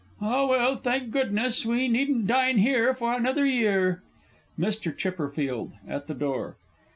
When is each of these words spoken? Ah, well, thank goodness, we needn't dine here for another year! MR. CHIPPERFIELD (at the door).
Ah, 0.19 0.47
well, 0.47 0.77
thank 0.77 1.11
goodness, 1.11 1.63
we 1.63 1.87
needn't 1.87 2.25
dine 2.25 2.57
here 2.57 2.91
for 2.95 3.13
another 3.13 3.45
year! 3.45 4.01
MR. 4.59 4.97
CHIPPERFIELD 4.97 5.73
(at 5.87 6.07
the 6.07 6.15
door). 6.15 6.57